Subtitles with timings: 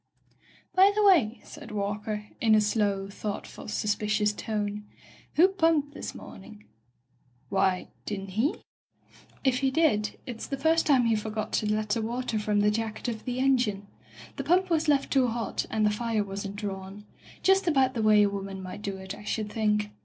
[0.73, 4.83] "By the way," said Walker, in a slow, thoughtful, suspicious tone,
[5.35, 6.65] "who pumped this morning?"
[7.49, 8.63] "Why— didn't he?""
[9.43, 12.71] If he did it's the first time he forgot to let the water from the
[12.71, 13.81] jacket of the engine.
[13.81, 15.85] The Digitized by LjOOQ IC By the Sawyer Method pump was left too hot, and
[15.85, 17.05] the fire wasn't drawn.
[17.43, 19.91] Just about the way a woman might do it, I should think.